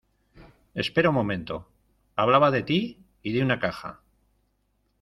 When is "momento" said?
1.13-1.67